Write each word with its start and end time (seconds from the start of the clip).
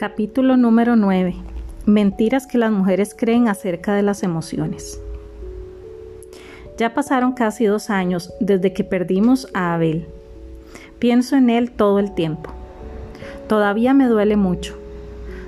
Capítulo 0.00 0.56
número 0.56 0.96
9. 0.96 1.34
Mentiras 1.84 2.46
que 2.46 2.56
las 2.56 2.72
mujeres 2.72 3.14
creen 3.14 3.48
acerca 3.48 3.92
de 3.94 4.00
las 4.00 4.22
emociones. 4.22 4.98
Ya 6.78 6.94
pasaron 6.94 7.32
casi 7.32 7.66
dos 7.66 7.90
años 7.90 8.32
desde 8.40 8.72
que 8.72 8.82
perdimos 8.82 9.46
a 9.52 9.74
Abel. 9.74 10.06
Pienso 10.98 11.36
en 11.36 11.50
él 11.50 11.70
todo 11.72 11.98
el 11.98 12.14
tiempo. 12.14 12.48
Todavía 13.46 13.92
me 13.92 14.06
duele 14.06 14.36
mucho. 14.36 14.74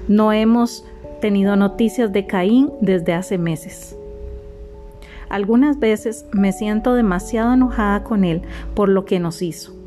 No 0.06 0.34
hemos 0.34 0.84
tenido 1.22 1.56
noticias 1.56 2.12
de 2.12 2.26
Caín 2.26 2.70
desde 2.82 3.14
hace 3.14 3.38
meses. 3.38 3.96
Algunas 5.30 5.78
veces 5.78 6.26
me 6.30 6.52
siento 6.52 6.92
demasiado 6.92 7.54
enojada 7.54 8.04
con 8.04 8.22
él 8.22 8.42
por 8.74 8.90
lo 8.90 9.06
que 9.06 9.18
nos 9.18 9.40
hizo 9.40 9.81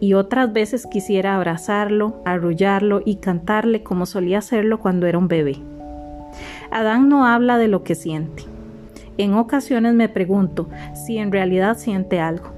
y 0.00 0.14
otras 0.14 0.52
veces 0.52 0.86
quisiera 0.86 1.36
abrazarlo, 1.36 2.22
arrullarlo 2.24 3.02
y 3.04 3.16
cantarle 3.16 3.82
como 3.82 4.06
solía 4.06 4.38
hacerlo 4.38 4.78
cuando 4.80 5.06
era 5.06 5.18
un 5.18 5.28
bebé. 5.28 5.56
Adán 6.70 7.08
no 7.08 7.26
habla 7.26 7.58
de 7.58 7.68
lo 7.68 7.82
que 7.82 7.94
siente. 7.94 8.44
En 9.18 9.34
ocasiones 9.34 9.94
me 9.94 10.08
pregunto 10.08 10.68
si 10.94 11.18
en 11.18 11.32
realidad 11.32 11.78
siente 11.78 12.20
algo. 12.20 12.50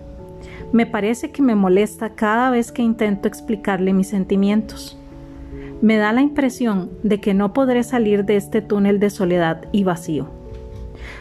Me 0.73 0.87
parece 0.87 1.30
que 1.30 1.41
me 1.41 1.55
molesta 1.55 2.11
cada 2.11 2.51
vez 2.51 2.73
que 2.73 2.83
intento 2.83 3.28
explicarle 3.28 3.92
mis 3.92 4.09
sentimientos. 4.09 4.98
Me 5.80 5.97
da 5.97 6.12
la 6.12 6.20
impresión 6.20 6.91
de 7.05 7.20
que 7.20 7.33
no 7.33 7.52
podré 7.52 7.84
salir 7.84 8.25
de 8.25 8.36
este 8.36 8.61
túnel 8.61 8.98
de 8.98 9.11
soledad 9.11 9.66
y 9.70 9.84
vacío. 9.84 10.28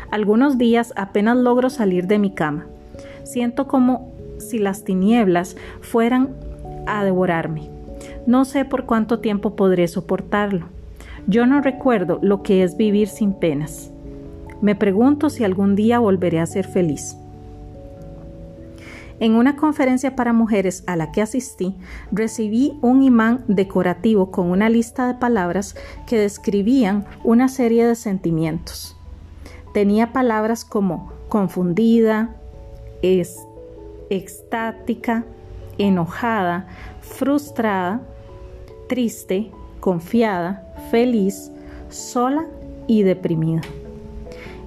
Algunos 0.10 0.58
días 0.58 0.94
apenas 0.96 1.38
logro 1.38 1.70
salir 1.70 2.08
de 2.08 2.18
mi 2.18 2.32
cama. 2.32 2.66
Siento 3.24 3.68
como 3.68 4.17
si 4.50 4.60
las 4.60 4.84
tinieblas 4.84 5.56
fueran 5.82 6.36
a 6.86 7.03
devorarme. 7.03 7.70
No 8.26 8.45
sé 8.45 8.66
por 8.66 8.86
cuánto 8.86 9.20
tiempo 9.20 9.56
podré 9.56 9.88
soportarlo. 9.88 10.67
Yo 11.28 11.45
no 11.45 11.62
recuerdo 11.62 12.20
lo 12.22 12.44
que 12.44 12.64
es 12.64 12.78
vivir 12.78 13.08
sin 13.08 13.34
penas. 13.34 13.92
Me 14.62 14.75
pregunto 14.75 15.30
si 15.30 15.44
algún 15.44 15.75
día 15.75 16.00
volveré 16.00 16.40
a 16.40 16.45
ser 16.45 16.66
feliz. 16.66 17.18
En 19.20 19.34
una 19.34 19.56
conferencia 19.56 20.16
para 20.16 20.31
mujeres 20.31 20.84
a 20.86 20.95
la 20.95 21.12
que 21.12 21.23
asistí, 21.23 21.75
recibí 22.12 22.78
un 22.81 23.02
imán 23.02 23.44
decorativo 23.48 24.30
con 24.30 24.52
una 24.52 24.70
lista 24.70 25.08
de 25.08 25.16
palabras 25.16 25.75
que 26.06 26.20
describían 26.20 27.06
una 27.23 27.48
serie 27.48 27.88
de 27.88 27.95
sentimientos. 27.95 28.95
Tenía 29.73 30.14
palabras 30.14 30.66
como 30.66 31.12
confundida, 31.30 32.36
es, 33.02 33.47
extática, 34.09 35.25
enojada, 35.77 36.67
frustrada, 37.02 38.02
triste, 38.88 39.52
confiada, 39.80 40.73
feliz, 40.91 41.52
sola 41.89 42.45
y 42.88 43.03
deprimida. 43.03 43.61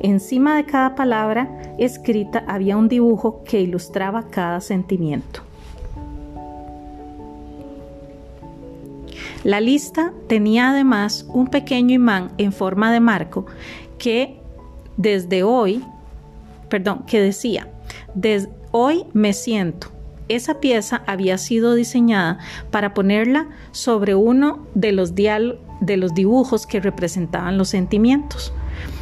Encima 0.00 0.56
de 0.56 0.64
cada 0.64 0.94
palabra 0.94 1.74
escrita 1.78 2.44
había 2.46 2.76
un 2.76 2.88
dibujo 2.88 3.42
que 3.44 3.60
ilustraba 3.60 4.28
cada 4.30 4.60
sentimiento. 4.60 5.42
La 9.44 9.60
lista 9.60 10.12
tenía 10.26 10.70
además 10.70 11.26
un 11.28 11.46
pequeño 11.46 11.94
imán 11.94 12.32
en 12.36 12.52
forma 12.52 12.92
de 12.92 13.00
marco 13.00 13.46
que 13.98 14.38
desde 14.98 15.42
hoy, 15.42 15.82
perdón, 16.68 17.04
que 17.06 17.20
decía, 17.22 17.68
desde 18.14 18.59
Hoy 18.72 19.04
me 19.14 19.32
siento. 19.32 19.88
Esa 20.28 20.60
pieza 20.60 21.02
había 21.06 21.38
sido 21.38 21.74
diseñada 21.74 22.38
para 22.70 22.94
ponerla 22.94 23.48
sobre 23.72 24.14
uno 24.14 24.64
de 24.74 24.92
los, 24.92 25.16
de 25.16 25.96
los 25.96 26.14
dibujos 26.14 26.68
que 26.68 26.78
representaban 26.78 27.58
los 27.58 27.68
sentimientos. 27.68 28.52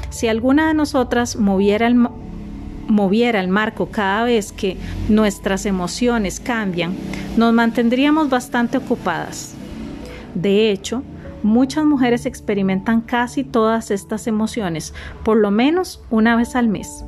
Si 0.08 0.26
alguna 0.26 0.68
de 0.68 0.74
nosotras 0.74 1.36
moviera 1.36 1.86
el, 1.86 1.96
moviera 2.86 3.40
el 3.40 3.48
marco 3.48 3.90
cada 3.90 4.24
vez 4.24 4.52
que 4.52 4.78
nuestras 5.10 5.66
emociones 5.66 6.40
cambian, 6.40 6.96
nos 7.36 7.52
mantendríamos 7.52 8.30
bastante 8.30 8.78
ocupadas. 8.78 9.54
De 10.34 10.70
hecho, 10.70 11.02
muchas 11.42 11.84
mujeres 11.84 12.24
experimentan 12.24 13.02
casi 13.02 13.44
todas 13.44 13.90
estas 13.90 14.26
emociones, 14.28 14.94
por 15.24 15.36
lo 15.36 15.50
menos 15.50 16.02
una 16.08 16.36
vez 16.36 16.56
al 16.56 16.68
mes. 16.68 17.04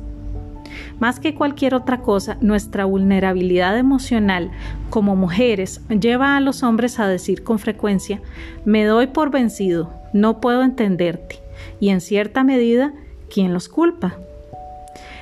Más 0.99 1.19
que 1.19 1.35
cualquier 1.35 1.75
otra 1.75 2.01
cosa, 2.01 2.37
nuestra 2.41 2.85
vulnerabilidad 2.85 3.77
emocional 3.77 4.51
como 4.89 5.15
mujeres 5.15 5.81
lleva 5.89 6.35
a 6.35 6.41
los 6.41 6.63
hombres 6.63 6.99
a 6.99 7.07
decir 7.07 7.43
con 7.43 7.59
frecuencia, 7.59 8.21
me 8.65 8.85
doy 8.85 9.07
por 9.07 9.31
vencido, 9.31 9.93
no 10.13 10.41
puedo 10.41 10.63
entenderte. 10.63 11.39
Y 11.79 11.89
en 11.89 12.01
cierta 12.01 12.43
medida, 12.43 12.93
¿quién 13.29 13.53
los 13.53 13.69
culpa? 13.69 14.17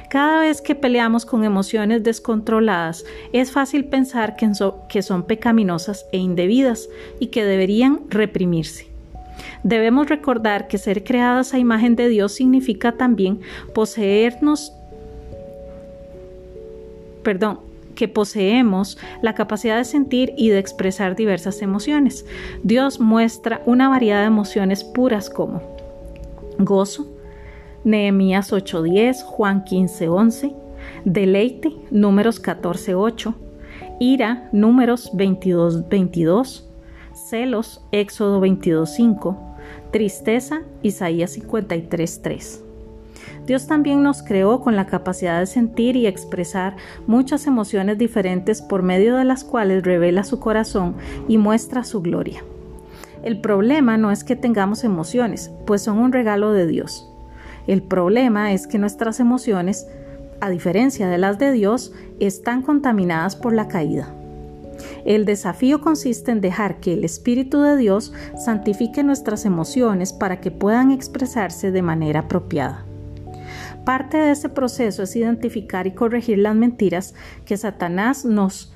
Cada 0.10 0.42
vez 0.42 0.62
que 0.62 0.74
peleamos 0.74 1.24
con 1.24 1.44
emociones 1.44 2.04
descontroladas, 2.04 3.06
es 3.32 3.52
fácil 3.52 3.86
pensar 3.86 4.36
que, 4.36 5.04
son 5.04 5.24
pecaminosas 5.24 6.08
e 6.12 6.18
indebidas 6.18 6.90
y 7.20 7.28
que 7.28 7.46
deberían 7.46 8.02
reprimirse. 8.10 8.88
Debemos 9.62 10.10
recordar 10.10 10.68
que 10.68 10.80
ser 10.80 11.04
creadas 11.04 11.54
a 11.54 11.60
imagen 11.60 11.96
de 11.96 12.10
Dios 12.10 12.34
significa 12.34 12.94
también 12.94 13.42
poseernos 13.76 14.74
perdón, 17.24 17.60
que 17.96 18.08
poseemos 18.08 18.98
la 19.22 19.36
capacidad 19.36 19.78
de 19.78 19.84
sentir 19.84 20.34
y 20.38 20.50
de 20.50 20.60
expresar 20.60 21.18
diversas 21.18 21.62
emociones. 21.62 22.26
Dios 22.64 23.00
muestra 23.02 23.62
una 23.66 23.90
variedad 23.90 24.22
de 24.22 24.28
emociones 24.28 24.86
puras 24.86 25.30
como 25.30 25.62
gozo, 26.58 27.08
Nehemías 27.84 28.54
8:10, 28.54 29.24
Juan 29.24 29.66
15:11, 29.66 30.54
deleite, 31.04 31.74
números 31.92 32.42
14:8, 32.42 33.36
ira, 34.00 34.50
números 34.52 35.12
22:22, 35.14 36.66
celos, 37.14 37.82
Éxodo 37.92 38.40
22:5, 38.40 39.38
tristeza, 39.92 40.62
Isaías 40.84 41.32
53:3. 41.32 42.69
Dios 43.46 43.68
también 43.68 44.04
nos 44.04 44.22
creó 44.22 44.62
con 44.62 44.76
la 44.76 44.86
capacidad 44.86 45.40
de 45.40 45.46
sentir 45.46 45.96
y 45.96 46.08
expresar 46.08 46.76
muchas 47.08 47.48
emociones 47.48 47.98
diferentes 47.98 48.62
por 48.62 48.84
medio 48.84 49.16
de 49.16 49.26
las 49.26 49.44
cuales 49.44 49.84
revela 49.84 50.24
su 50.24 50.40
corazón 50.40 50.96
y 51.28 51.38
muestra 51.38 51.84
su 51.84 52.02
gloria. 52.02 52.44
El 53.24 53.42
problema 53.42 53.98
no 53.98 54.12
es 54.12 54.24
que 54.24 54.36
tengamos 54.36 54.84
emociones, 54.84 55.52
pues 55.66 55.82
son 55.82 55.98
un 55.98 56.14
regalo 56.14 56.54
de 56.54 56.68
Dios. 56.68 57.10
El 57.68 57.84
problema 57.84 58.54
es 58.54 58.66
que 58.66 58.80
nuestras 58.80 59.20
emociones, 59.20 59.88
a 60.42 60.50
diferencia 60.50 61.08
de 61.10 61.18
las 61.18 61.38
de 61.38 61.52
Dios, 61.52 61.94
están 62.20 62.62
contaminadas 62.62 63.36
por 63.36 63.54
la 63.54 63.68
caída. 63.68 64.14
El 65.06 65.26
desafío 65.26 65.82
consiste 65.82 66.32
en 66.32 66.42
dejar 66.42 66.80
que 66.80 66.94
el 66.94 67.04
Espíritu 67.04 67.62
de 67.62 67.76
Dios 67.76 68.14
santifique 68.38 69.04
nuestras 69.04 69.46
emociones 69.46 70.14
para 70.14 70.40
que 70.40 70.52
puedan 70.52 70.92
expresarse 70.92 71.72
de 71.72 71.82
manera 71.82 72.22
apropiada. 72.22 72.86
Parte 73.90 74.18
de 74.18 74.30
ese 74.30 74.50
proceso 74.50 75.02
es 75.02 75.16
identificar 75.16 75.88
y 75.88 75.94
corregir 75.94 76.38
las 76.38 76.54
mentiras 76.54 77.16
que 77.44 77.58
Satanás 77.58 78.24
nos, 78.24 78.72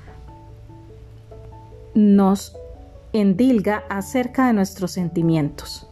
endilga 3.12 3.84
acerca 3.88 4.48
de 4.48 4.54
nuestros 4.54 4.90
sentimientos. 4.90 5.88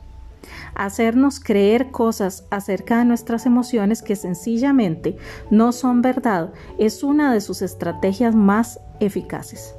Hacernos 0.75 1.39
creer 1.39 1.93
cosas 1.93 2.49
acerca 2.51 2.99
de 2.99 3.05
nuestras 3.05 3.47
emociones 3.47 4.03
que 4.03 4.17
sencillamente 4.17 5.17
no 5.53 5.71
son 5.71 6.03
verdad 6.03 6.53
es 6.77 7.05
una 7.05 7.33
de 7.33 7.41
sus 7.41 7.63
estrategias 7.63 8.35
más 8.35 8.81
eficaces. 8.99 9.77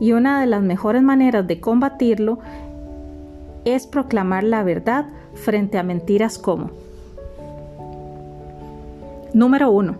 Y 0.00 0.10
una 0.10 0.40
de 0.40 0.48
las 0.48 0.62
mejores 0.62 1.04
maneras 1.04 1.46
de 1.46 1.60
combatirlo 1.60 2.40
es 3.64 3.86
proclamar 3.86 4.42
la 4.42 4.64
verdad 4.64 5.06
frente 5.34 5.78
a 5.78 5.84
mentiras 5.84 6.36
como 6.36 6.81
Número 9.34 9.70
1. 9.70 9.98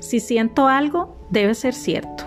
Si 0.00 0.20
siento 0.20 0.68
algo, 0.68 1.16
debe 1.30 1.54
ser 1.54 1.74
cierto. 1.74 2.24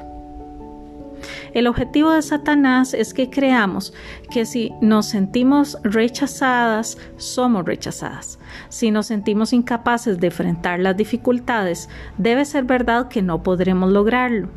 El 1.53 1.65
objetivo 1.67 2.11
de 2.11 2.21
Satanás 2.21 2.93
es 2.93 3.13
que 3.13 3.29
creamos 3.29 3.93
que 4.29 4.45
si 4.45 4.73
nos 4.81 5.07
sentimos 5.07 5.77
rechazadas, 5.83 6.97
somos 7.15 7.65
rechazadas. 7.65 8.37
Si 8.69 8.91
nos 8.91 9.07
sentimos 9.07 9.53
incapaces 9.53 10.19
de 10.19 10.27
enfrentar 10.27 10.79
las 10.79 10.95
dificultades, 10.95 11.89
debe 12.17 12.45
ser 12.45 12.65
verdad 12.65 13.07
que 13.07 13.21
no 13.21 13.41
podremos 13.41 13.91
lograrlo. 13.91 14.49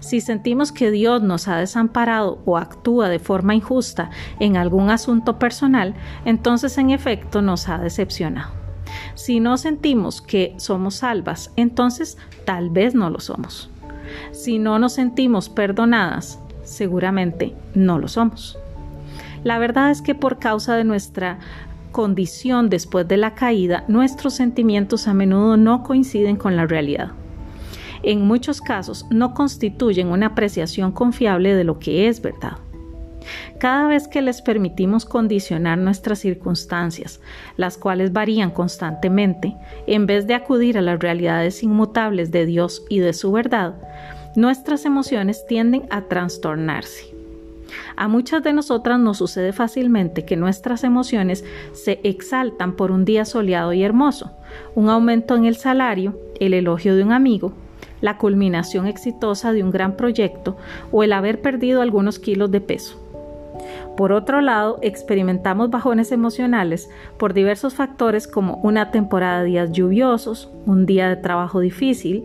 Si 0.00 0.20
sentimos 0.20 0.70
que 0.70 0.90
Dios 0.90 1.22
nos 1.22 1.48
ha 1.48 1.56
desamparado 1.56 2.42
o 2.44 2.58
actúa 2.58 3.08
de 3.08 3.18
forma 3.18 3.54
injusta 3.54 4.10
en 4.38 4.56
algún 4.56 4.90
asunto 4.90 5.38
personal, 5.38 5.94
entonces 6.24 6.76
en 6.78 6.90
efecto 6.90 7.42
nos 7.42 7.68
ha 7.68 7.78
decepcionado. 7.78 8.63
Si 9.14 9.40
no 9.40 9.56
sentimos 9.56 10.20
que 10.20 10.54
somos 10.56 10.96
salvas, 10.96 11.52
entonces 11.56 12.18
tal 12.44 12.70
vez 12.70 12.94
no 12.94 13.10
lo 13.10 13.20
somos. 13.20 13.70
Si 14.32 14.58
no 14.58 14.78
nos 14.78 14.94
sentimos 14.94 15.48
perdonadas, 15.48 16.38
seguramente 16.62 17.54
no 17.74 17.98
lo 17.98 18.08
somos. 18.08 18.58
La 19.44 19.58
verdad 19.58 19.90
es 19.90 20.02
que 20.02 20.14
por 20.14 20.38
causa 20.38 20.74
de 20.74 20.84
nuestra 20.84 21.38
condición 21.92 22.70
después 22.70 23.06
de 23.06 23.16
la 23.16 23.34
caída, 23.34 23.84
nuestros 23.86 24.34
sentimientos 24.34 25.06
a 25.06 25.14
menudo 25.14 25.56
no 25.56 25.82
coinciden 25.84 26.36
con 26.36 26.56
la 26.56 26.66
realidad. 26.66 27.12
En 28.02 28.26
muchos 28.26 28.60
casos 28.60 29.06
no 29.10 29.32
constituyen 29.32 30.08
una 30.08 30.26
apreciación 30.26 30.92
confiable 30.92 31.54
de 31.54 31.64
lo 31.64 31.78
que 31.78 32.08
es 32.08 32.20
verdad. 32.20 32.58
Cada 33.58 33.88
vez 33.88 34.08
que 34.08 34.22
les 34.22 34.42
permitimos 34.42 35.04
condicionar 35.04 35.78
nuestras 35.78 36.18
circunstancias, 36.18 37.20
las 37.56 37.78
cuales 37.78 38.12
varían 38.12 38.50
constantemente, 38.50 39.56
en 39.86 40.06
vez 40.06 40.26
de 40.26 40.34
acudir 40.34 40.78
a 40.78 40.82
las 40.82 40.98
realidades 40.98 41.62
inmutables 41.62 42.30
de 42.30 42.46
Dios 42.46 42.82
y 42.88 42.98
de 42.98 43.12
su 43.12 43.32
verdad, 43.32 43.74
nuestras 44.36 44.84
emociones 44.84 45.46
tienden 45.46 45.86
a 45.90 46.02
trastornarse. 46.02 47.14
A 47.96 48.08
muchas 48.08 48.42
de 48.42 48.52
nosotras 48.52 48.98
nos 48.98 49.18
sucede 49.18 49.52
fácilmente 49.52 50.24
que 50.24 50.36
nuestras 50.36 50.84
emociones 50.84 51.44
se 51.72 52.00
exaltan 52.02 52.76
por 52.76 52.90
un 52.90 53.04
día 53.04 53.24
soleado 53.24 53.72
y 53.72 53.82
hermoso, 53.82 54.32
un 54.74 54.88
aumento 54.88 55.34
en 55.36 55.44
el 55.44 55.56
salario, 55.56 56.18
el 56.40 56.54
elogio 56.54 56.96
de 56.96 57.02
un 57.02 57.12
amigo, 57.12 57.52
la 58.00 58.18
culminación 58.18 58.86
exitosa 58.86 59.52
de 59.52 59.62
un 59.62 59.70
gran 59.70 59.96
proyecto 59.96 60.56
o 60.92 61.02
el 61.02 61.12
haber 61.12 61.40
perdido 61.40 61.80
algunos 61.80 62.18
kilos 62.18 62.50
de 62.50 62.60
peso. 62.60 63.03
Por 63.96 64.10
otro 64.10 64.40
lado, 64.40 64.78
experimentamos 64.82 65.70
bajones 65.70 66.10
emocionales 66.10 66.90
por 67.16 67.32
diversos 67.32 67.74
factores 67.74 68.26
como 68.26 68.56
una 68.56 68.90
temporada 68.90 69.40
de 69.40 69.46
días 69.46 69.70
lluviosos, 69.70 70.50
un 70.66 70.84
día 70.84 71.08
de 71.08 71.16
trabajo 71.16 71.60
difícil, 71.60 72.24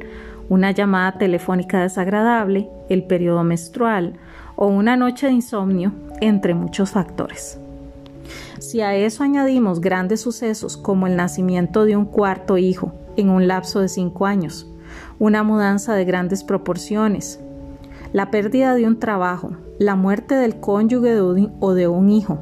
una 0.49 0.71
llamada 0.71 1.19
telefónica 1.19 1.81
desagradable, 1.81 2.69
el 2.89 3.03
periodo 3.03 3.43
menstrual 3.43 4.13
o 4.55 4.65
una 4.65 4.97
noche 4.97 5.27
de 5.27 5.33
insomnio, 5.33 5.93
entre 6.21 6.55
muchos 6.55 6.89
factores. 6.89 7.59
Si 8.57 8.81
a 8.81 8.95
eso 8.95 9.23
añadimos 9.23 9.79
grandes 9.79 10.21
sucesos 10.21 10.75
como 10.75 11.05
el 11.05 11.15
nacimiento 11.15 11.85
de 11.85 11.95
un 11.95 12.05
cuarto 12.05 12.57
hijo 12.57 12.91
en 13.15 13.29
un 13.29 13.47
lapso 13.47 13.79
de 13.79 13.89
cinco 13.89 14.25
años, 14.25 14.67
una 15.19 15.43
mudanza 15.43 15.93
de 15.93 16.03
grandes 16.03 16.43
proporciones, 16.43 17.39
la 18.13 18.31
pérdida 18.31 18.73
de 18.73 18.87
un 18.87 18.99
trabajo, 18.99 19.51
la 19.77 19.95
muerte 19.95 20.35
del 20.35 20.59
cónyuge 20.59 21.19
o 21.59 21.73
de 21.73 21.87
un 21.87 22.09
hijo, 22.09 22.39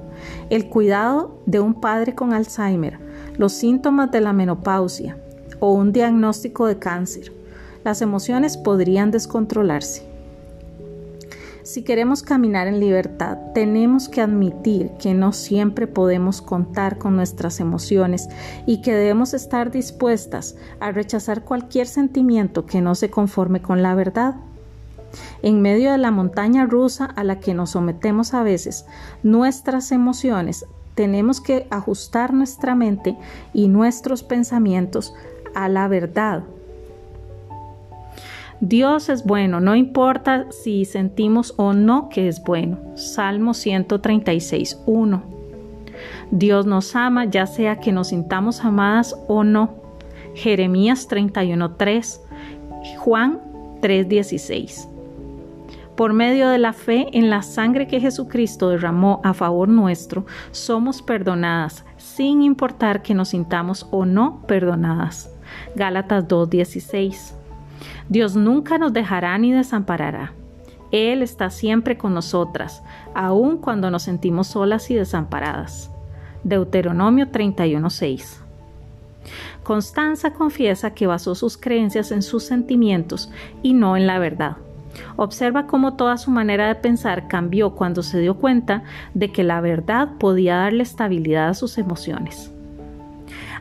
el 0.49 0.69
cuidado 0.69 1.39
de 1.45 1.59
un 1.59 1.75
padre 1.75 2.15
con 2.15 2.33
Alzheimer, 2.33 2.99
los 3.37 3.53
síntomas 3.53 4.11
de 4.11 4.21
la 4.21 4.33
menopausia 4.33 5.17
o 5.59 5.73
un 5.73 5.91
diagnóstico 5.91 6.65
de 6.65 6.79
cáncer, 6.79 7.31
las 7.83 8.01
emociones 8.01 8.57
podrían 8.57 9.11
descontrolarse. 9.11 10.07
Si 11.67 11.83
queremos 11.83 12.23
caminar 12.23 12.67
en 12.67 12.79
libertad, 12.79 13.37
tenemos 13.53 14.07
que 14.07 14.21
admitir 14.21 14.91
que 14.99 15.13
no 15.13 15.33
siempre 15.33 15.85
podemos 15.85 16.41
contar 16.41 16.97
con 16.97 17.17
nuestras 17.17 17.59
emociones 17.59 18.29
y 18.65 18.81
que 18.81 18.93
debemos 18.93 19.33
estar 19.33 19.69
dispuestas 19.69 20.55
a 20.79 20.93
rechazar 20.93 21.43
cualquier 21.43 21.87
sentimiento 21.87 22.65
que 22.65 22.79
no 22.79 22.95
se 22.95 23.09
conforme 23.09 23.61
con 23.61 23.83
la 23.83 23.95
verdad. 23.95 24.35
En 25.41 25.61
medio 25.61 25.91
de 25.91 25.97
la 25.97 26.11
montaña 26.11 26.65
rusa 26.65 27.05
a 27.05 27.23
la 27.23 27.39
que 27.39 27.53
nos 27.53 27.71
sometemos 27.71 28.33
a 28.33 28.43
veces, 28.43 28.85
nuestras 29.23 29.91
emociones 29.91 30.65
tenemos 30.95 31.41
que 31.41 31.67
ajustar 31.69 32.33
nuestra 32.33 32.75
mente 32.75 33.17
y 33.53 33.67
nuestros 33.67 34.23
pensamientos 34.23 35.13
a 35.53 35.69
la 35.69 35.87
verdad 35.87 36.43
Dios 38.59 39.09
es 39.09 39.23
bueno, 39.23 39.59
no 39.59 39.75
importa 39.75 40.47
si 40.49 40.85
sentimos 40.85 41.53
o 41.57 41.73
no 41.73 42.09
que 42.09 42.27
es 42.27 42.43
bueno. 42.43 42.79
Salmo 42.95 43.53
136, 43.53 44.81
1. 44.87 45.23
Dios 46.31 46.65
nos 46.65 46.95
ama 46.95 47.25
ya 47.25 47.45
sea 47.45 47.79
que 47.79 47.91
nos 47.91 48.07
sintamos 48.07 48.65
amadas 48.65 49.15
o 49.27 49.43
no. 49.43 49.75
Jeremías 50.33 51.07
31, 51.07 51.75
3. 51.75 52.21
Juan 52.97 53.41
3, 53.81 54.09
16. 54.09 54.89
Por 55.97 56.13
medio 56.13 56.49
de 56.49 56.59
la 56.59 56.73
fe 56.73 57.07
en 57.13 57.31
la 57.31 57.41
sangre 57.41 57.87
que 57.87 57.99
Jesucristo 57.99 58.69
derramó 58.69 59.19
a 59.23 59.33
favor 59.33 59.67
nuestro, 59.67 60.27
somos 60.51 61.01
perdonadas, 61.01 61.85
sin 61.97 62.43
importar 62.43 63.01
que 63.01 63.15
nos 63.15 63.29
sintamos 63.29 63.87
o 63.89 64.05
no 64.05 64.43
perdonadas. 64.45 65.31
Gálatas 65.75 66.27
2.16 66.27 67.33
Dios 68.09 68.35
nunca 68.35 68.77
nos 68.77 68.93
dejará 68.93 69.35
ni 69.39 69.51
desamparará. 69.51 70.33
Él 70.91 71.23
está 71.23 71.49
siempre 71.49 71.97
con 71.97 72.13
nosotras, 72.13 72.83
aun 73.15 73.57
cuando 73.57 73.89
nos 73.89 74.03
sentimos 74.03 74.45
solas 74.45 74.91
y 74.91 74.93
desamparadas. 74.93 75.89
Deuteronomio 76.43 77.31
31:6. 77.31 78.43
Constanza 79.63 80.31
confiesa 80.31 80.93
que 80.93 81.07
basó 81.07 81.33
sus 81.33 81.57
creencias 81.57 82.11
en 82.11 82.21
sus 82.21 82.43
sentimientos 82.43 83.31
y 83.63 83.73
no 83.73 83.97
en 83.97 84.05
la 84.05 84.19
verdad. 84.19 84.57
Observa 85.15 85.67
cómo 85.67 85.95
toda 85.95 86.17
su 86.17 86.31
manera 86.31 86.67
de 86.67 86.75
pensar 86.75 87.27
cambió 87.27 87.71
cuando 87.71 88.03
se 88.03 88.19
dio 88.19 88.35
cuenta 88.35 88.83
de 89.13 89.31
que 89.31 89.43
la 89.43 89.61
verdad 89.61 90.09
podía 90.19 90.57
darle 90.57 90.83
estabilidad 90.83 91.49
a 91.49 91.53
sus 91.53 91.77
emociones. 91.77 92.51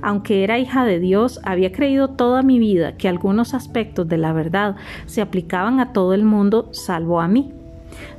Aunque 0.02 0.44
era 0.44 0.58
hija 0.58 0.84
de 0.84 1.00
Dios, 1.00 1.40
había 1.42 1.72
creído 1.72 2.08
toda 2.08 2.42
mi 2.42 2.58
vida 2.58 2.96
que 2.96 3.08
algunos 3.08 3.54
aspectos 3.54 4.06
de 4.08 4.18
la 4.18 4.32
verdad 4.32 4.76
se 5.06 5.22
aplicaban 5.22 5.80
a 5.80 5.92
todo 5.92 6.14
el 6.14 6.24
mundo 6.24 6.68
salvo 6.72 7.20
a 7.20 7.28
mí. 7.28 7.52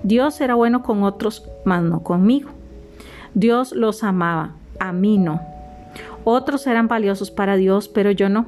Dios 0.03 0.41
era 0.41 0.55
bueno 0.55 0.81
con 0.81 1.03
otros, 1.03 1.47
mas 1.65 1.83
no 1.83 2.03
conmigo. 2.03 2.49
Dios 3.33 3.71
los 3.73 4.03
amaba, 4.03 4.55
a 4.79 4.91
mí 4.91 5.17
no. 5.17 5.41
Otros 6.23 6.67
eran 6.67 6.87
valiosos 6.87 7.31
para 7.31 7.55
Dios, 7.55 7.87
pero 7.87 8.11
yo 8.11 8.29
no. 8.29 8.47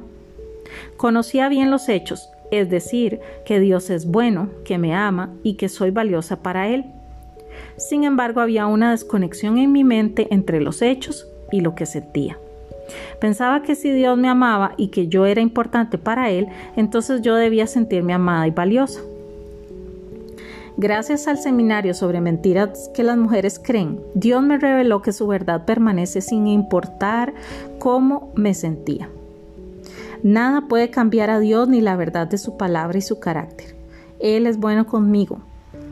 Conocía 0.96 1.48
bien 1.48 1.70
los 1.70 1.88
hechos, 1.88 2.28
es 2.50 2.70
decir, 2.70 3.20
que 3.44 3.60
Dios 3.60 3.90
es 3.90 4.06
bueno, 4.06 4.48
que 4.64 4.78
me 4.78 4.94
ama 4.94 5.30
y 5.42 5.54
que 5.54 5.68
soy 5.68 5.90
valiosa 5.90 6.42
para 6.42 6.68
Él. 6.68 6.84
Sin 7.76 8.04
embargo, 8.04 8.40
había 8.40 8.66
una 8.66 8.90
desconexión 8.90 9.58
en 9.58 9.72
mi 9.72 9.84
mente 9.84 10.28
entre 10.30 10.60
los 10.60 10.82
hechos 10.82 11.26
y 11.50 11.60
lo 11.60 11.74
que 11.74 11.86
sentía. 11.86 12.38
Pensaba 13.20 13.62
que 13.62 13.74
si 13.74 13.90
Dios 13.90 14.18
me 14.18 14.28
amaba 14.28 14.74
y 14.76 14.88
que 14.88 15.08
yo 15.08 15.26
era 15.26 15.40
importante 15.40 15.98
para 15.98 16.30
Él, 16.30 16.48
entonces 16.76 17.22
yo 17.22 17.36
debía 17.36 17.66
sentirme 17.66 18.12
amada 18.12 18.46
y 18.46 18.50
valiosa. 18.50 19.00
Gracias 20.76 21.28
al 21.28 21.36
seminario 21.36 21.94
sobre 21.94 22.20
mentiras 22.20 22.90
que 22.94 23.02
las 23.02 23.18
mujeres 23.18 23.60
creen, 23.62 24.00
Dios 24.14 24.42
me 24.42 24.56
reveló 24.56 25.02
que 25.02 25.12
su 25.12 25.26
verdad 25.26 25.66
permanece 25.66 26.22
sin 26.22 26.46
importar 26.46 27.34
cómo 27.78 28.32
me 28.34 28.54
sentía. 28.54 29.10
Nada 30.22 30.62
puede 30.68 30.90
cambiar 30.90 31.30
a 31.30 31.40
Dios 31.40 31.68
ni 31.68 31.80
la 31.80 31.96
verdad 31.96 32.26
de 32.26 32.38
su 32.38 32.56
palabra 32.56 32.98
y 32.98 33.02
su 33.02 33.20
carácter. 33.20 33.76
Él 34.18 34.46
es 34.46 34.58
bueno 34.58 34.86
conmigo. 34.86 35.40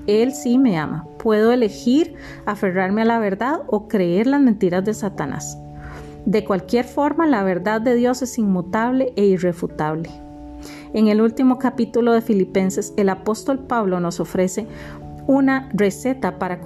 Él 0.07 0.33
sí 0.33 0.59
me 0.59 0.79
ama. 0.79 1.07
Puedo 1.19 1.53
elegir 1.53 2.15
aferrarme 2.45 3.03
a 3.03 3.07
la 3.07 3.19
verdad 3.19 3.63
o 3.69 3.89
creer 3.89 4.27
las 4.27 4.41
mentiras 4.41 4.85
de 4.85 4.95
Satanás. 4.95 5.59
De 6.27 6.45
cualquier 6.45 6.85
forma, 6.85 7.27
la 7.27 7.43
verdad 7.43 7.81
de 7.81 7.95
Dios 7.95 8.21
es 8.21 8.39
inmutable 8.39 9.13
e 9.17 9.25
irrefutable. 9.25 10.11
En 10.93 11.09
el 11.09 11.21
último 11.21 11.59
capítulo 11.59 12.13
de 12.13 12.21
Filipenses, 12.21 12.93
el 12.97 13.09
apóstol 13.09 13.61
Pablo 13.61 14.01
nos 14.01 14.21
ofrece 14.21 14.67
una 15.27 15.69
receta 15.73 16.39
para 16.39 16.61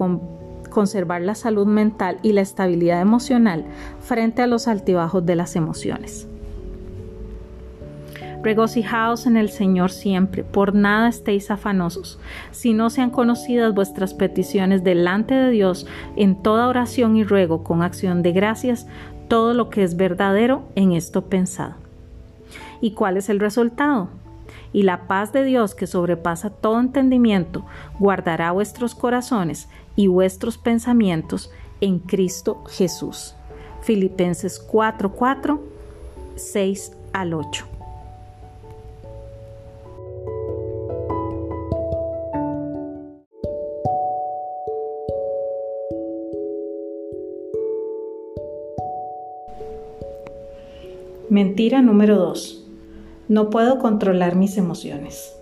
conservar 0.70 1.22
la 1.22 1.34
salud 1.34 1.66
mental 1.66 2.18
y 2.22 2.32
la 2.32 2.40
estabilidad 2.40 3.00
emocional 3.00 3.66
frente 4.00 4.42
a 4.42 4.46
los 4.46 4.66
altibajos 4.66 5.24
de 5.26 5.36
las 5.36 5.54
emociones. 5.54 6.28
Regocijaos 8.42 9.26
en 9.26 9.36
el 9.36 9.50
Señor 9.50 9.92
siempre, 9.92 10.42
por 10.42 10.74
nada 10.74 11.08
estéis 11.08 11.50
afanosos, 11.52 12.18
si 12.50 12.74
no 12.74 12.90
sean 12.90 13.10
conocidas 13.10 13.72
vuestras 13.72 14.14
peticiones 14.14 14.82
delante 14.82 15.34
de 15.34 15.50
Dios 15.50 15.86
en 16.16 16.42
toda 16.42 16.66
oración 16.66 17.16
y 17.16 17.22
ruego 17.22 17.62
con 17.62 17.82
acción 17.82 18.22
de 18.22 18.32
gracias 18.32 18.88
todo 19.28 19.54
lo 19.54 19.70
que 19.70 19.84
es 19.84 19.96
verdadero 19.96 20.64
en 20.74 20.92
esto 20.92 21.26
pensado. 21.26 21.76
¿Y 22.80 22.94
cuál 22.94 23.16
es 23.16 23.28
el 23.28 23.38
resultado? 23.38 24.08
Y 24.72 24.82
la 24.82 25.06
paz 25.06 25.32
de 25.32 25.44
Dios 25.44 25.76
que 25.76 25.86
sobrepasa 25.86 26.50
todo 26.50 26.80
entendimiento 26.80 27.64
guardará 28.00 28.50
vuestros 28.50 28.96
corazones 28.96 29.68
y 29.94 30.08
vuestros 30.08 30.58
pensamientos 30.58 31.52
en 31.80 32.00
Cristo 32.00 32.64
Jesús. 32.68 33.36
Filipenses 33.82 34.60
4:4, 34.60 35.60
6 36.34 36.92
al 37.12 37.34
8. 37.34 37.66
Mentira 51.32 51.80
número 51.80 52.16
2. 52.16 52.62
No 53.28 53.48
puedo 53.48 53.78
controlar 53.78 54.36
mis 54.36 54.58
emociones. 54.58 55.34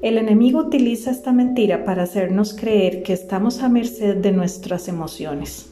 El 0.00 0.16
enemigo 0.16 0.58
utiliza 0.58 1.10
esta 1.10 1.32
mentira 1.32 1.84
para 1.84 2.04
hacernos 2.04 2.54
creer 2.54 3.02
que 3.02 3.12
estamos 3.12 3.62
a 3.62 3.68
merced 3.68 4.16
de 4.16 4.32
nuestras 4.32 4.88
emociones. 4.88 5.70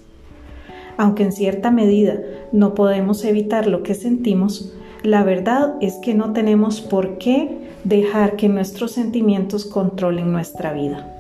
Aunque 0.98 1.22
en 1.22 1.32
cierta 1.32 1.70
medida 1.70 2.20
no 2.52 2.74
podemos 2.74 3.24
evitar 3.24 3.66
lo 3.66 3.82
que 3.82 3.94
sentimos, 3.94 4.74
la 5.02 5.24
verdad 5.24 5.76
es 5.80 5.94
que 5.94 6.12
no 6.12 6.34
tenemos 6.34 6.82
por 6.82 7.16
qué 7.16 7.72
dejar 7.84 8.36
que 8.36 8.50
nuestros 8.50 8.92
sentimientos 8.92 9.64
controlen 9.64 10.32
nuestra 10.32 10.74
vida. 10.74 11.10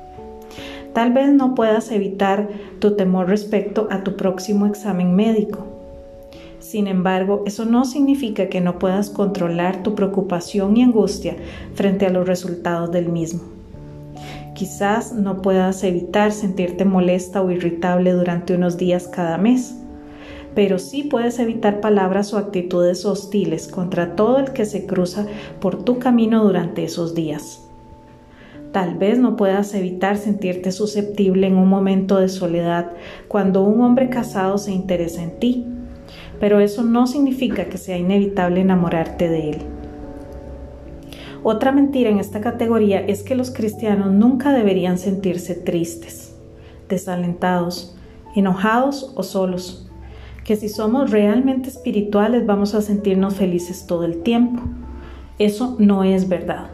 Tal 0.92 1.14
vez 1.14 1.32
no 1.32 1.54
puedas 1.54 1.90
evitar 1.90 2.50
tu 2.80 2.96
temor 2.96 3.30
respecto 3.30 3.88
a 3.90 4.04
tu 4.04 4.14
próximo 4.14 4.66
examen 4.66 5.16
médico. 5.16 5.73
Sin 6.64 6.86
embargo, 6.86 7.42
eso 7.44 7.66
no 7.66 7.84
significa 7.84 8.48
que 8.48 8.62
no 8.62 8.78
puedas 8.78 9.10
controlar 9.10 9.82
tu 9.82 9.94
preocupación 9.94 10.78
y 10.78 10.82
angustia 10.82 11.36
frente 11.74 12.06
a 12.06 12.10
los 12.10 12.26
resultados 12.26 12.90
del 12.90 13.10
mismo. 13.10 13.42
Quizás 14.54 15.12
no 15.12 15.42
puedas 15.42 15.84
evitar 15.84 16.32
sentirte 16.32 16.86
molesta 16.86 17.42
o 17.42 17.50
irritable 17.50 18.12
durante 18.12 18.54
unos 18.54 18.78
días 18.78 19.08
cada 19.08 19.36
mes, 19.36 19.76
pero 20.54 20.78
sí 20.78 21.02
puedes 21.02 21.38
evitar 21.38 21.82
palabras 21.82 22.32
o 22.32 22.38
actitudes 22.38 23.04
hostiles 23.04 23.68
contra 23.68 24.16
todo 24.16 24.38
el 24.38 24.54
que 24.54 24.64
se 24.64 24.86
cruza 24.86 25.26
por 25.60 25.84
tu 25.84 25.98
camino 25.98 26.42
durante 26.44 26.84
esos 26.84 27.14
días. 27.14 27.60
Tal 28.72 28.96
vez 28.96 29.18
no 29.18 29.36
puedas 29.36 29.74
evitar 29.74 30.16
sentirte 30.16 30.72
susceptible 30.72 31.46
en 31.46 31.58
un 31.58 31.68
momento 31.68 32.16
de 32.16 32.30
soledad 32.30 32.90
cuando 33.28 33.62
un 33.64 33.82
hombre 33.82 34.08
casado 34.08 34.56
se 34.56 34.72
interesa 34.72 35.22
en 35.22 35.38
ti, 35.38 35.73
pero 36.40 36.60
eso 36.60 36.82
no 36.82 37.06
significa 37.06 37.66
que 37.66 37.78
sea 37.78 37.98
inevitable 37.98 38.60
enamorarte 38.60 39.28
de 39.28 39.50
él. 39.50 39.58
Otra 41.42 41.72
mentira 41.72 42.08
en 42.08 42.18
esta 42.18 42.40
categoría 42.40 43.00
es 43.00 43.22
que 43.22 43.34
los 43.34 43.50
cristianos 43.50 44.12
nunca 44.12 44.52
deberían 44.52 44.96
sentirse 44.96 45.54
tristes, 45.54 46.34
desalentados, 46.88 47.94
enojados 48.34 49.12
o 49.14 49.22
solos, 49.22 49.90
que 50.44 50.56
si 50.56 50.68
somos 50.68 51.10
realmente 51.10 51.68
espirituales 51.68 52.46
vamos 52.46 52.74
a 52.74 52.82
sentirnos 52.82 53.34
felices 53.34 53.86
todo 53.86 54.04
el 54.04 54.22
tiempo. 54.22 54.62
Eso 55.38 55.76
no 55.78 56.04
es 56.04 56.28
verdad. 56.28 56.70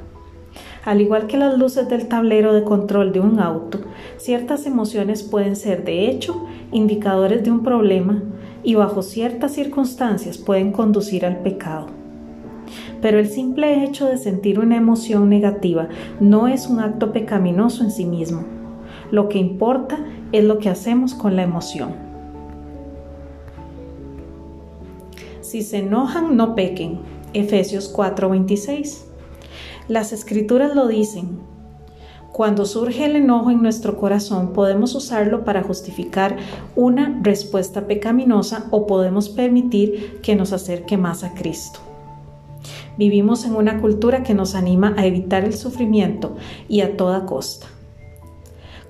Al 0.84 1.00
igual 1.00 1.26
que 1.26 1.36
las 1.36 1.58
luces 1.58 1.88
del 1.88 2.08
tablero 2.08 2.54
de 2.54 2.64
control 2.64 3.12
de 3.12 3.20
un 3.20 3.38
auto, 3.38 3.80
ciertas 4.16 4.66
emociones 4.66 5.22
pueden 5.22 5.56
ser 5.56 5.84
de 5.84 6.08
hecho 6.08 6.46
indicadores 6.72 7.44
de 7.44 7.50
un 7.50 7.62
problema 7.62 8.22
y 8.62 8.74
bajo 8.74 9.02
ciertas 9.02 9.52
circunstancias 9.52 10.38
pueden 10.38 10.72
conducir 10.72 11.24
al 11.24 11.38
pecado. 11.38 11.86
Pero 13.00 13.18
el 13.18 13.28
simple 13.28 13.84
hecho 13.84 14.06
de 14.06 14.18
sentir 14.18 14.58
una 14.58 14.76
emoción 14.76 15.28
negativa 15.28 15.88
no 16.20 16.48
es 16.48 16.66
un 16.66 16.80
acto 16.80 17.12
pecaminoso 17.12 17.82
en 17.82 17.90
sí 17.90 18.04
mismo. 18.04 18.44
Lo 19.10 19.28
que 19.28 19.38
importa 19.38 19.98
es 20.32 20.44
lo 20.44 20.58
que 20.58 20.68
hacemos 20.68 21.14
con 21.14 21.36
la 21.36 21.42
emoción. 21.42 21.94
Si 25.40 25.62
se 25.62 25.78
enojan, 25.78 26.36
no 26.36 26.54
pequen. 26.54 27.00
Efesios 27.32 27.92
4:26. 27.92 29.04
Las 29.88 30.12
escrituras 30.12 30.76
lo 30.76 30.86
dicen. 30.86 31.49
Cuando 32.32 32.64
surge 32.64 33.06
el 33.06 33.16
enojo 33.16 33.50
en 33.50 33.60
nuestro 33.60 33.96
corazón, 33.96 34.52
podemos 34.52 34.94
usarlo 34.94 35.44
para 35.44 35.62
justificar 35.62 36.36
una 36.76 37.18
respuesta 37.22 37.86
pecaminosa 37.86 38.66
o 38.70 38.86
podemos 38.86 39.28
permitir 39.28 40.20
que 40.22 40.36
nos 40.36 40.52
acerque 40.52 40.96
más 40.96 41.24
a 41.24 41.34
Cristo. 41.34 41.80
Vivimos 42.96 43.44
en 43.44 43.56
una 43.56 43.80
cultura 43.80 44.22
que 44.22 44.34
nos 44.34 44.54
anima 44.54 44.94
a 44.96 45.06
evitar 45.06 45.44
el 45.44 45.54
sufrimiento 45.54 46.36
y 46.68 46.82
a 46.82 46.96
toda 46.96 47.26
costa. 47.26 47.66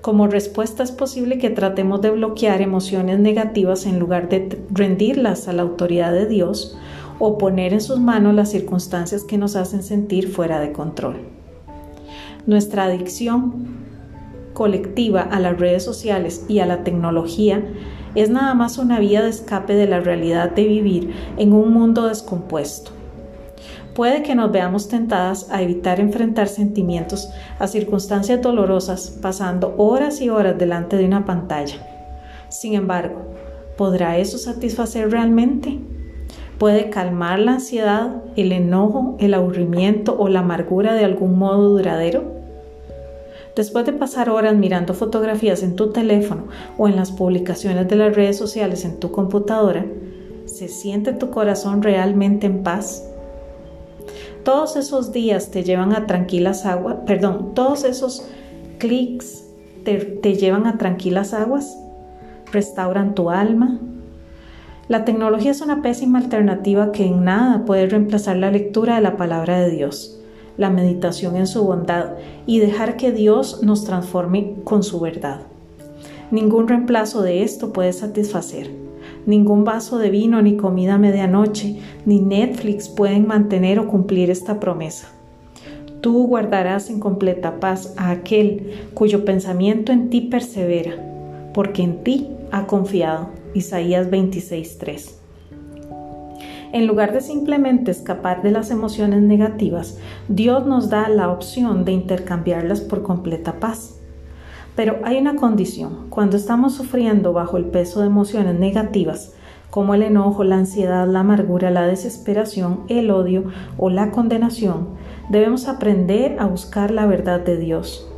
Como 0.01 0.27
respuesta 0.27 0.83
es 0.83 0.91
posible 0.91 1.37
que 1.37 1.49
tratemos 1.49 2.01
de 2.01 2.09
bloquear 2.11 2.61
emociones 2.61 3.19
negativas 3.19 3.85
en 3.85 3.99
lugar 3.99 4.29
de 4.29 4.59
rendirlas 4.71 5.47
a 5.47 5.53
la 5.53 5.61
autoridad 5.61 6.11
de 6.11 6.25
Dios 6.27 6.77
o 7.19 7.37
poner 7.37 7.73
en 7.73 7.81
sus 7.81 7.99
manos 7.99 8.33
las 8.33 8.49
circunstancias 8.51 9.23
que 9.23 9.37
nos 9.37 9.55
hacen 9.55 9.83
sentir 9.83 10.27
fuera 10.27 10.59
de 10.59 10.71
control. 10.71 11.40
Nuestra 12.45 12.85
adicción 12.85 13.67
colectiva 14.53 15.21
a 15.21 15.39
las 15.39 15.59
redes 15.59 15.83
sociales 15.83 16.45
y 16.47 16.59
a 16.59 16.65
la 16.65 16.83
tecnología 16.83 17.63
es 18.15 18.29
nada 18.29 18.53
más 18.53 18.77
una 18.77 18.99
vía 18.99 19.21
de 19.21 19.29
escape 19.29 19.73
de 19.75 19.87
la 19.87 19.99
realidad 19.99 20.51
de 20.51 20.65
vivir 20.65 21.13
en 21.37 21.53
un 21.53 21.73
mundo 21.73 22.07
descompuesto 22.07 22.91
puede 23.93 24.23
que 24.23 24.35
nos 24.35 24.51
veamos 24.51 24.87
tentadas 24.87 25.49
a 25.51 25.61
evitar 25.61 25.99
enfrentar 25.99 26.47
sentimientos 26.47 27.29
a 27.59 27.67
circunstancias 27.67 28.41
dolorosas 28.41 29.17
pasando 29.21 29.75
horas 29.77 30.21
y 30.21 30.29
horas 30.29 30.57
delante 30.57 30.97
de 30.97 31.05
una 31.05 31.25
pantalla. 31.25 31.75
Sin 32.49 32.73
embargo, 32.73 33.21
¿podrá 33.77 34.17
eso 34.17 34.37
satisfacer 34.37 35.11
realmente? 35.11 35.79
¿Puede 36.61 36.91
calmar 36.91 37.39
la 37.39 37.53
ansiedad, 37.53 38.21
el 38.35 38.51
enojo, 38.51 39.15
el 39.17 39.33
aburrimiento 39.33 40.15
o 40.19 40.29
la 40.29 40.41
amargura 40.41 40.93
de 40.93 41.03
algún 41.03 41.39
modo 41.39 41.69
duradero? 41.69 42.23
Después 43.55 43.83
de 43.87 43.93
pasar 43.93 44.29
horas 44.29 44.53
mirando 44.53 44.93
fotografías 44.93 45.63
en 45.63 45.75
tu 45.75 45.89
teléfono 45.89 46.43
o 46.77 46.87
en 46.87 46.97
las 46.97 47.11
publicaciones 47.11 47.87
de 47.87 47.95
las 47.95 48.15
redes 48.15 48.37
sociales 48.37 48.85
en 48.85 48.99
tu 48.99 49.09
computadora, 49.11 49.87
¿se 50.45 50.67
siente 50.67 51.13
tu 51.13 51.31
corazón 51.31 51.81
realmente 51.81 52.45
en 52.45 52.61
paz? 52.61 53.07
todos 54.43 54.75
esos 54.75 55.11
días 55.11 55.49
te 55.49 55.63
llevan 55.63 55.93
a 55.93 56.05
tranquilas 56.05 56.67
aguas, 56.67 56.97
perdón, 57.07 57.55
todos 57.55 57.83
esos 57.85 58.27
clics 58.77 59.45
te, 59.83 59.97
te 59.97 60.35
llevan 60.35 60.67
a 60.67 60.77
tranquilas 60.77 61.33
aguas, 61.33 61.75
restauran 62.51 63.15
tu 63.15 63.31
alma. 63.31 63.79
La 64.87 65.05
tecnología 65.05 65.51
es 65.51 65.61
una 65.61 65.81
pésima 65.81 66.19
alternativa 66.19 66.91
que 66.91 67.05
en 67.05 67.23
nada 67.23 67.65
puede 67.65 67.87
reemplazar 67.87 68.37
la 68.37 68.51
lectura 68.51 68.95
de 68.95 69.01
la 69.01 69.15
palabra 69.15 69.59
de 69.61 69.69
Dios, 69.69 70.19
la 70.57 70.69
meditación 70.69 71.35
en 71.37 71.47
su 71.47 71.63
bondad 71.63 72.15
y 72.45 72.59
dejar 72.59 72.97
que 72.97 73.11
Dios 73.11 73.63
nos 73.63 73.85
transforme 73.85 74.55
con 74.63 74.83
su 74.83 74.99
verdad. 74.99 75.41
Ningún 76.31 76.67
reemplazo 76.67 77.21
de 77.21 77.43
esto 77.43 77.73
puede 77.73 77.93
satisfacer. 77.93 78.71
Ningún 79.25 79.63
vaso 79.63 79.97
de 79.97 80.09
vino, 80.09 80.41
ni 80.41 80.57
comida 80.57 80.97
medianoche, 80.97 81.79
ni 82.05 82.19
Netflix 82.19 82.89
pueden 82.89 83.27
mantener 83.27 83.79
o 83.79 83.87
cumplir 83.87 84.29
esta 84.29 84.59
promesa. 84.59 85.09
Tú 86.01 86.25
guardarás 86.25 86.89
en 86.89 86.99
completa 86.99 87.59
paz 87.59 87.93
a 87.97 88.09
aquel 88.09 88.71
cuyo 88.93 89.23
pensamiento 89.23 89.91
en 89.91 90.09
ti 90.09 90.21
persevera, 90.21 90.95
porque 91.53 91.83
en 91.83 92.03
ti 92.03 92.29
ha 92.51 92.65
confiado. 92.65 93.40
Isaías 93.53 94.09
26:3. 94.09 95.17
En 96.73 96.87
lugar 96.87 97.11
de 97.11 97.19
simplemente 97.19 97.91
escapar 97.91 98.43
de 98.43 98.51
las 98.51 98.71
emociones 98.71 99.21
negativas, 99.21 99.97
Dios 100.29 100.65
nos 100.65 100.89
da 100.89 101.09
la 101.09 101.29
opción 101.29 101.83
de 101.83 101.91
intercambiarlas 101.91 102.79
por 102.79 103.03
completa 103.03 103.59
paz. 103.59 103.99
Pero 104.77 104.99
hay 105.03 105.17
una 105.17 105.35
condición. 105.35 106.07
Cuando 106.09 106.37
estamos 106.37 106.73
sufriendo 106.73 107.33
bajo 107.33 107.57
el 107.57 107.65
peso 107.65 107.99
de 107.99 108.07
emociones 108.07 108.57
negativas, 108.57 109.33
como 109.69 109.93
el 109.95 110.01
enojo, 110.01 110.45
la 110.45 110.57
ansiedad, 110.57 111.05
la 111.07 111.19
amargura, 111.21 111.71
la 111.71 111.87
desesperación, 111.87 112.81
el 112.87 113.11
odio 113.11 113.45
o 113.77 113.89
la 113.89 114.11
condenación, 114.11 114.89
debemos 115.29 115.67
aprender 115.67 116.37
a 116.39 116.45
buscar 116.45 116.91
la 116.91 117.05
verdad 117.05 117.41
de 117.41 117.57
Dios, 117.57 118.09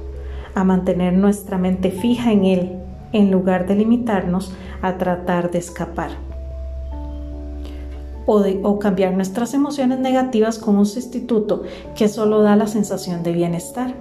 a 0.53 0.63
mantener 0.63 1.13
nuestra 1.13 1.57
mente 1.57 1.89
fija 1.89 2.31
en 2.31 2.45
Él, 2.45 2.82
en 3.13 3.31
lugar 3.31 3.67
de 3.67 3.75
limitarnos 3.75 4.51
a 4.81 4.97
tratar 4.97 5.51
de 5.51 5.59
escapar. 5.59 6.11
O, 8.25 8.79
cambiar 8.79 9.13
nuestras 9.13 9.53
emociones 9.53 9.99
negativas 9.99 10.57
con 10.57 10.77
un 10.77 10.85
sustituto 10.85 11.63
que 11.95 12.07
solo 12.07 12.41
da 12.41 12.55
la 12.55 12.67
sensación 12.67 13.21
de 13.21 13.33
bienestar. 13.33 13.93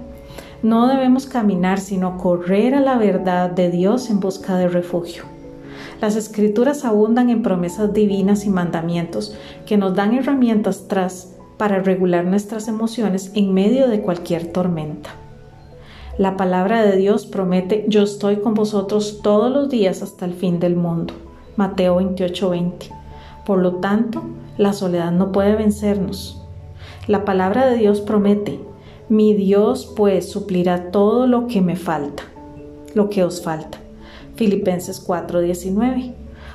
No 0.62 0.86
debemos 0.86 1.26
caminar, 1.26 1.80
sino 1.80 2.18
correr 2.18 2.74
a 2.74 2.80
la 2.80 2.96
verdad 2.96 3.50
de 3.50 3.70
Dios 3.70 4.10
en 4.10 4.20
busca 4.20 4.56
de 4.56 4.68
refugio. 4.68 5.24
Las 6.00 6.14
escrituras 6.16 6.84
abundan 6.84 7.30
en 7.30 7.42
promesas 7.42 7.92
divinas 7.92 8.44
y 8.44 8.50
mandamientos 8.50 9.36
que 9.66 9.76
nos 9.76 9.94
dan 9.94 10.14
herramientas 10.14 10.86
tras 10.88 11.36
para 11.58 11.80
regular 11.80 12.24
nuestras 12.24 12.68
emociones 12.68 13.32
en 13.34 13.52
medio 13.54 13.88
de 13.88 14.02
cualquier 14.02 14.52
tormenta. 14.52 15.10
La 16.18 16.36
palabra 16.36 16.82
de 16.82 16.98
Dios 16.98 17.24
promete, 17.24 17.86
yo 17.88 18.02
estoy 18.02 18.36
con 18.36 18.52
vosotros 18.52 19.20
todos 19.22 19.50
los 19.50 19.70
días 19.70 20.02
hasta 20.02 20.26
el 20.26 20.34
fin 20.34 20.60
del 20.60 20.76
mundo. 20.76 21.14
Mateo 21.56 21.96
28:20. 21.96 22.90
Por 23.46 23.60
lo 23.60 23.76
tanto, 23.76 24.22
la 24.58 24.74
soledad 24.74 25.10
no 25.10 25.32
puede 25.32 25.56
vencernos. 25.56 26.46
La 27.06 27.24
palabra 27.24 27.66
de 27.66 27.78
Dios 27.78 28.02
promete, 28.02 28.60
mi 29.08 29.32
Dios 29.32 29.90
pues 29.96 30.30
suplirá 30.30 30.90
todo 30.90 31.26
lo 31.26 31.46
que 31.46 31.62
me 31.62 31.76
falta, 31.76 32.24
lo 32.94 33.08
que 33.08 33.24
os 33.24 33.40
falta. 33.40 33.78
Filipenses 34.36 35.00
4:19. 35.00 36.12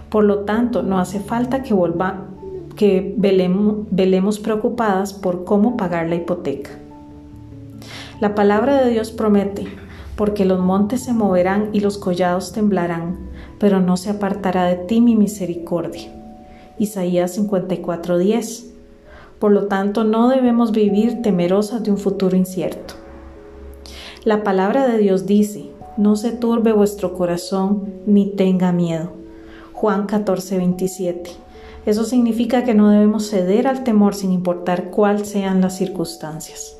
Por 0.10 0.24
lo 0.24 0.42
tanto, 0.42 0.84
no 0.84 1.00
hace 1.00 1.20
falta 1.20 1.64
que 1.64 1.74
volva, 1.74 2.28
que 2.76 3.16
velemos, 3.18 3.88
velemos 3.90 4.38
preocupadas 4.38 5.14
por 5.14 5.46
cómo 5.46 5.78
pagar 5.78 6.08
la 6.10 6.16
hipoteca. 6.16 6.78
La 8.19 8.33
palabra 8.33 8.83
de 8.83 8.89
Dios 8.89 9.12
promete, 9.12 9.67
porque 10.15 10.43
los 10.43 10.59
montes 10.59 11.03
se 11.03 11.13
moverán 11.13 11.69
y 11.71 11.81
los 11.81 12.00
collados 12.00 12.51
temblarán, 12.51 13.15
pero 13.59 13.79
no 13.79 13.95
se 13.95 14.09
apartará 14.09 14.65
de 14.65 14.75
ti 14.75 15.01
mi 15.01 15.15
misericordia. 15.15 16.12
Isaías 16.79 17.38
54:10. 17.38 18.65
Por 19.38 19.51
lo 19.51 19.67
tanto, 19.67 20.03
no 20.03 20.29
debemos 20.29 20.71
vivir 20.71 21.21
temerosas 21.21 21.83
de 21.83 21.91
un 21.91 22.00
futuro 22.00 22.36
incierto. 22.36 22.95
La 24.24 24.43
palabra 24.43 24.88
de 24.88 24.97
Dios 24.97 25.27
dice, 25.27 25.69
no 25.95 26.15
se 26.15 26.31
turbe 26.31 26.71
vuestro 26.71 27.13
corazón 27.13 27.93
ni 28.07 28.31
tenga 28.31 28.71
miedo. 28.71 29.12
Juan 29.74 30.07
14:27. 30.07 31.29
Eso 31.86 32.03
significa 32.03 32.63
que 32.63 32.74
no 32.74 32.89
debemos 32.89 33.29
ceder 33.29 33.67
al 33.67 33.83
temor 33.83 34.15
sin 34.15 34.31
importar 34.31 34.89
cuáles 34.89 35.29
sean 35.29 35.62
las 35.62 35.77
circunstancias. 35.77 36.77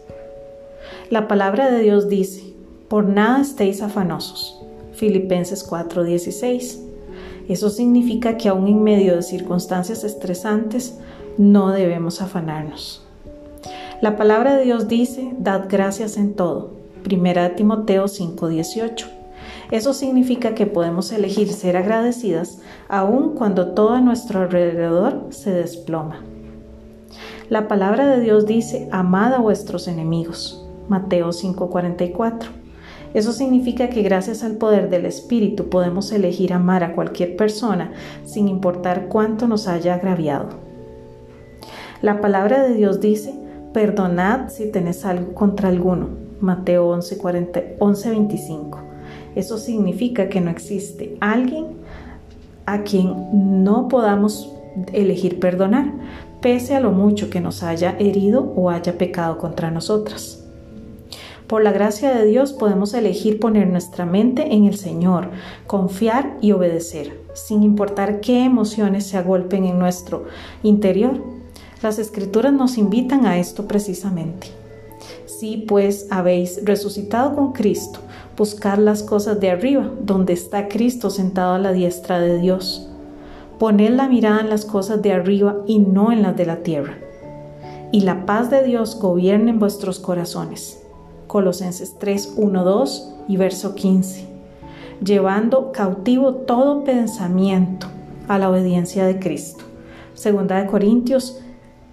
La 1.10 1.30
palabra 1.30 1.72
de 1.72 1.80
Dios 1.80 2.10
dice, 2.10 2.54
por 2.90 3.06
nada 3.06 3.42
estéis 3.42 3.82
afanosos. 3.82 4.62
Filipenses 4.92 5.66
4:16. 5.66 6.82
Eso 7.48 7.70
significa 7.70 8.36
que 8.36 8.50
aún 8.50 8.68
en 8.68 8.84
medio 8.84 9.16
de 9.16 9.22
circunstancias 9.22 10.04
estresantes 10.04 11.00
no 11.38 11.72
debemos 11.72 12.22
afanarnos. 12.22 13.06
La 14.02 14.18
palabra 14.18 14.58
de 14.58 14.66
Dios 14.66 14.90
dice, 14.90 15.34
dad 15.40 15.68
gracias 15.70 16.18
en 16.18 16.34
todo. 16.34 16.72
Primera 17.04 17.56
Timoteo 17.56 18.10
5:18. 18.10 19.08
Eso 19.72 19.94
significa 19.94 20.56
que 20.56 20.66
podemos 20.66 21.14
elegir 21.14 21.54
ser 21.54 21.78
agradecidas 21.78 22.60
aun 22.90 23.34
cuando 23.34 23.70
todo 23.70 23.92
a 23.92 24.02
nuestro 24.02 24.42
alrededor 24.42 25.28
se 25.30 25.52
desploma. 25.52 26.20
La 27.48 27.70
palabra 27.70 28.08
de 28.08 28.20
Dios 28.20 28.46
dice, 28.46 28.90
amad 28.92 29.34
a 29.34 29.40
vuestros 29.40 29.88
enemigos. 29.88 30.67
Mateo 30.88 31.32
5:44. 31.32 32.50
Eso 33.14 33.32
significa 33.32 33.90
que 33.90 34.02
gracias 34.04 34.44
al 34.44 34.58
poder 34.58 34.90
del 34.90 35.06
Espíritu 35.06 35.70
podemos 35.70 36.12
elegir 36.12 36.54
amar 36.54 36.84
a 36.84 36.94
cualquier 36.94 37.36
persona 37.36 37.92
sin 38.26 38.48
importar 38.48 39.08
cuánto 39.08 39.48
nos 39.48 39.68
haya 39.68 39.96
agraviado. 39.96 40.50
La 42.02 42.22
palabra 42.22 42.62
de 42.64 42.76
Dios 42.76 43.00
dice, 43.02 43.34
perdonad 43.74 44.50
si 44.50 44.72
tenés 44.72 45.04
algo 45.06 45.34
contra 45.34 45.70
alguno. 45.70 46.10
Mateo 46.42 46.90
11:25. 46.90 48.80
Eso 49.36 49.58
significa 49.58 50.30
que 50.30 50.42
no 50.42 50.52
existe 50.52 51.18
alguien 51.20 51.78
a 52.66 52.84
quien 52.84 53.64
no 53.64 53.88
podamos 53.88 54.54
elegir 54.94 55.40
perdonar, 55.40 55.92
pese 56.42 56.76
a 56.76 56.80
lo 56.80 56.92
mucho 56.92 57.30
que 57.30 57.42
nos 57.42 57.64
haya 57.64 57.96
herido 57.98 58.54
o 58.56 58.70
haya 58.70 58.98
pecado 58.98 59.38
contra 59.38 59.72
nosotras. 59.72 60.37
Por 61.48 61.64
la 61.64 61.72
gracia 61.72 62.14
de 62.14 62.26
Dios 62.26 62.52
podemos 62.52 62.94
elegir 62.94 63.40
poner 63.40 63.68
nuestra 63.68 64.06
mente 64.06 64.54
en 64.54 64.66
el 64.66 64.76
Señor, 64.76 65.30
confiar 65.66 66.38
y 66.42 66.52
obedecer, 66.52 67.18
sin 67.36 67.64
importar 67.64 68.20
qué 68.20 68.44
emociones 68.44 69.08
se 69.08 69.18
agolpen 69.18 69.64
en 69.64 69.80
nuestro 69.80 70.26
interior. 70.62 71.24
Las 71.82 72.00
escrituras 72.00 72.52
nos 72.52 72.78
invitan 72.78 73.26
a 73.26 73.38
esto 73.38 73.66
precisamente. 73.66 74.48
Si 75.26 75.56
pues 75.56 76.08
habéis 76.10 76.66
resucitado 76.66 77.34
con 77.34 77.54
Cristo, 77.54 78.00
buscad 78.36 78.80
las 78.80 79.02
cosas 79.02 79.40
de 79.40 79.50
arriba, 79.50 79.90
donde 80.02 80.34
está 80.34 80.68
Cristo 80.68 81.10
sentado 81.10 81.54
a 81.54 81.60
la 81.60 81.72
diestra 81.72 82.20
de 82.20 82.40
Dios. 82.40 82.90
Poned 83.58 83.92
la 83.92 84.10
mirada 84.10 84.42
en 84.42 84.50
las 84.50 84.66
cosas 84.66 85.02
de 85.02 85.14
arriba 85.14 85.56
y 85.66 85.80
no 85.80 86.12
en 86.12 86.24
las 86.24 86.36
de 86.36 86.46
la 86.46 86.58
tierra. 86.58 86.98
Y 87.94 88.02
la 88.02 88.26
paz 88.26 88.50
de 88.50 88.66
Dios 88.66 89.00
gobierne 89.00 89.52
en 89.52 89.60
vuestros 89.60 90.00
corazones 90.00 90.84
Colosenses 91.28 91.98
3, 92.00 92.34
1, 92.38 92.64
2 92.64 93.16
y 93.28 93.38
verso 93.38 93.76
15, 93.76 94.26
llevando 95.04 95.72
cautivo 95.72 96.34
todo 96.34 96.84
pensamiento 96.84 97.88
a 98.28 98.40
la 98.40 98.50
obediencia 98.50 99.06
de 99.06 99.20
Cristo. 99.20 99.64
Segunda 100.14 100.62
de 100.62 100.68
Corintios 100.68 101.40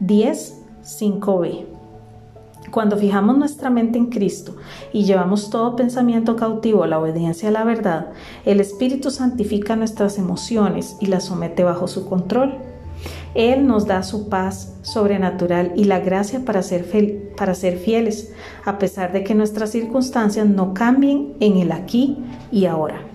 10, 0.01 0.63
5b. 0.83 1.67
Cuando 2.71 2.97
fijamos 2.97 3.37
nuestra 3.37 3.71
mente 3.71 3.99
en 3.99 4.07
Cristo 4.07 4.57
y 4.93 5.05
llevamos 5.05 5.51
todo 5.51 5.77
pensamiento 5.77 6.35
cautivo 6.35 6.83
a 6.83 6.87
la 6.87 6.99
obediencia 6.99 7.49
a 7.49 7.53
la 7.53 7.65
verdad, 7.65 8.09
el 8.45 8.61
Espíritu 8.61 9.11
santifica 9.11 9.77
nuestras 9.77 10.19
emociones 10.19 10.97
y 11.01 11.07
las 11.07 11.25
somete 11.25 11.63
bajo 11.63 11.87
su 11.87 12.09
control. 12.09 12.55
Él 13.35 13.67
nos 13.67 13.87
da 13.87 14.03
su 14.03 14.29
paz 14.29 14.77
sobrenatural 14.83 15.73
y 15.77 15.85
la 15.85 16.01
gracia 16.01 16.45
para 16.45 16.63
ser, 16.63 16.85
para 17.37 17.55
ser 17.55 17.79
fieles, 17.79 18.33
a 18.65 18.79
pesar 18.79 19.13
de 19.13 19.25
que 19.25 19.35
nuestras 19.35 19.71
circunstancias 19.71 20.47
no 20.47 20.75
cambien 20.75 21.35
en 21.41 21.59
el 21.59 21.73
aquí 21.73 22.19
y 22.51 22.67
ahora. 22.67 23.14